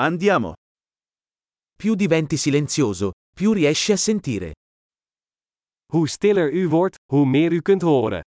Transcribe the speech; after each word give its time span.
Andiamo. 0.00 0.52
Più 1.74 1.96
diventi 1.96 2.36
silenzioso, 2.36 3.10
più 3.34 3.52
riesci 3.52 3.90
a 3.90 3.96
sentire. 3.96 4.54
Hoe 5.92 6.06
stiller 6.06 6.52
u 6.52 6.68
wordt, 6.68 6.96
hoe 7.12 7.26
meer 7.26 7.52
u 7.52 7.60
kunt 7.60 7.82
horen. 7.82 8.22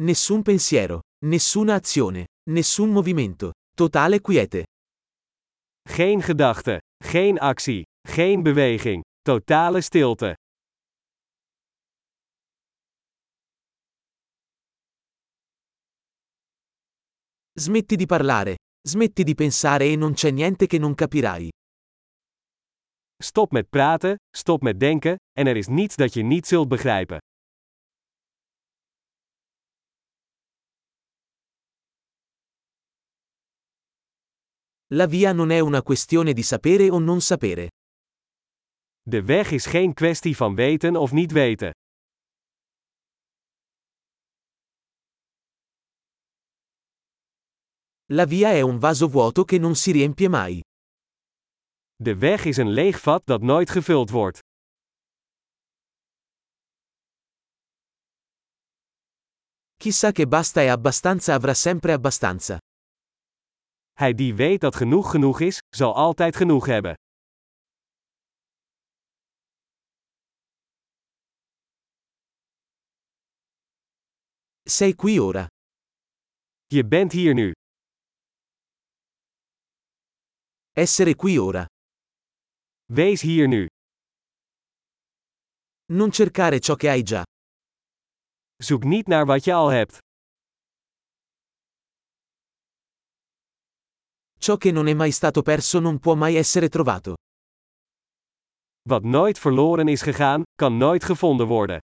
Nessun 0.00 0.42
pensiero, 0.42 1.00
nessuna 1.26 1.74
azione, 1.74 2.26
nessun 2.50 2.90
movimento. 2.90 3.54
Totale 3.74 4.20
quiete. 4.20 4.66
Geen 5.88 6.22
gedachte, 6.22 6.78
geen 7.04 7.38
actie, 7.38 7.82
geen 8.08 8.42
beweging. 8.42 9.02
Totale 9.22 9.80
stilte. 9.80 10.36
Smetti 17.58 17.96
di 17.96 18.06
parlare, 18.06 18.58
smetti 18.86 19.24
di 19.24 19.34
pensare 19.34 19.86
e 19.86 19.96
non 19.96 20.12
c'è 20.12 20.30
niente 20.30 20.68
che 20.68 20.78
non 20.78 20.94
capirai. 20.94 21.48
Stop 23.20 23.50
met 23.50 23.68
praten, 23.68 24.14
stop 24.30 24.62
met 24.62 24.78
denken, 24.78 25.16
en 25.32 25.46
er 25.46 25.56
is 25.56 25.66
niets 25.66 25.96
dat 25.96 26.14
je 26.14 26.22
niet 26.22 26.46
zult 26.46 26.68
begrijpen. 26.68 27.18
La 34.94 35.06
via 35.08 35.32
non 35.32 35.50
è 35.50 35.58
una 35.58 35.82
questione 35.82 36.32
di 36.32 36.42
sapere 36.42 36.90
o 36.90 37.00
non 37.00 37.20
sapere. 37.20 37.70
De 39.02 39.22
weg 39.22 39.50
is 39.50 39.66
geen 39.66 39.94
kwestie 39.94 40.36
van 40.36 40.54
weten 40.54 40.96
of 40.96 41.12
niet 41.12 41.32
weten. 41.32 41.72
La 48.10 48.24
via 48.24 48.52
è 48.52 48.62
un 48.62 48.78
vaso 48.78 49.06
vuoto 49.06 49.44
che 49.44 49.58
non 49.58 49.74
si 49.74 49.90
riempie 49.92 50.28
mai. 50.28 50.62
De 51.94 52.16
weg 52.16 52.44
is 52.44 52.56
een 52.56 52.70
leeg 52.70 52.96
vat 53.02 53.22
dat 53.26 53.42
nooit 53.42 53.70
gevuld 53.70 54.10
wordt. 54.10 54.38
Chi 59.76 59.92
sa 59.92 60.12
che 60.12 60.26
basta 60.26 60.62
e 60.62 60.68
abbastanza 60.68 61.34
avrà 61.34 61.52
sempre 61.54 61.92
abbastanza. 61.92 62.58
Hij 63.92 64.14
die 64.14 64.34
weet 64.34 64.60
dat 64.60 64.76
genoeg 64.76 65.10
genoeg 65.10 65.40
is, 65.40 65.58
zal 65.76 65.94
altijd 65.94 66.36
genoeg 66.36 66.66
hebben. 66.66 66.94
Sei 74.62 74.94
qui 74.94 75.20
ora. 75.20 75.46
Je 76.66 76.86
bent 76.86 77.12
hier 77.12 77.34
nu. 77.34 77.52
Essere 80.78 81.16
qui 81.16 81.36
ora. 81.36 81.66
Wees 82.92 83.22
hier 83.22 83.48
nu. 83.48 83.66
Non 85.86 86.12
cercare 86.12 86.60
ciò 86.60 86.76
che 86.76 86.88
hai 86.88 87.02
già. 87.02 87.24
Zoek 88.62 88.84
niet 88.84 89.08
naar 89.08 89.26
wat 89.26 89.44
je 89.44 89.52
al 89.52 89.70
hebt. 89.70 89.98
Ciò 94.38 94.56
che 94.56 94.70
non 94.70 94.86
è 94.86 94.94
mai 94.94 95.10
stato 95.10 95.42
perso 95.42 95.80
non 95.80 95.98
può 95.98 96.14
mai 96.14 96.36
essere 96.36 96.68
trovato. 96.68 97.16
Wat 98.88 99.02
nooit 99.02 99.38
verloren 99.38 99.88
is 99.88 100.02
gegaan, 100.02 100.44
kan 100.54 100.76
nooit 100.76 101.04
gevonden 101.04 101.48
worden. 101.48 101.80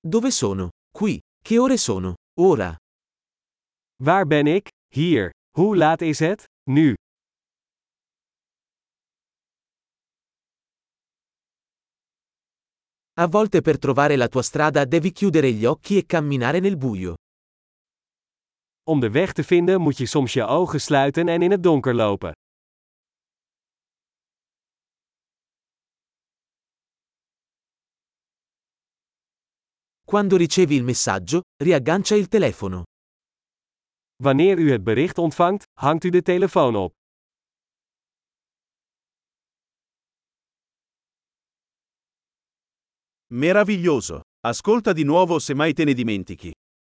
Dove 0.00 0.30
sono? 0.30 0.70
Qui. 0.90 1.20
Che 1.44 1.58
ore 1.58 1.76
sono? 1.76 2.14
Ora. 2.36 2.76
Waar 4.02 4.26
ben 4.26 4.46
ik? 4.46 4.68
Hier. 4.94 5.30
Hoe 5.50 5.76
laat 5.76 6.00
is 6.00 6.18
het? 6.18 6.44
Nu. 6.70 6.94
A 13.20 13.28
volte 13.28 13.60
per 13.60 13.78
trovare 13.78 14.16
la 14.16 14.28
tua 14.28 14.42
strada 14.42 14.84
devi 14.84 15.12
chiudere 15.12 15.52
gli 15.52 15.64
occhi 15.64 15.96
e 15.96 16.06
camminare 16.06 16.60
nel 16.60 16.76
buio. 16.76 17.14
Om 18.82 19.00
de 19.00 19.10
weg 19.10 19.32
te 19.32 19.44
vinden 19.44 19.80
moet 19.80 19.96
je 19.96 20.06
soms 20.06 20.32
je 20.32 20.44
ogen 20.44 20.80
sluiten 20.80 21.28
en 21.28 21.42
in 21.42 21.50
het 21.50 21.62
donker 21.62 21.94
lopen. 21.94 22.32
Quando 30.06 30.36
ricevi 30.36 30.74
il 30.74 30.84
messaggio, 30.84 31.40
riaggancia 31.56 32.14
il 32.14 32.28
telefono. 32.28 32.82
Wanneer 34.22 34.58
u 34.58 34.70
het 34.70 34.84
bericht 34.84 35.18
ontvangt, 35.18 35.64
hangt 35.80 36.04
u 36.04 36.10
de 36.10 36.22
telefoon 36.22 36.76
op. 36.76 36.92
Meraviglioso. 43.32 44.20
Ascolta 44.46 44.92
di 44.92 45.04
nuovo 45.04 45.38
se 45.38 45.54
mai 45.54 45.72
te 45.72 45.84
ne 45.84 45.94
dimentichi. 45.94 46.52